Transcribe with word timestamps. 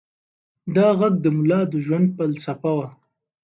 دا 0.75 0.87
غږ 0.99 1.13
د 1.21 1.25
ملا 1.37 1.61
د 1.71 1.73
ژوند 1.85 2.07
فلسفه 2.17 2.71
وه. 2.77 2.87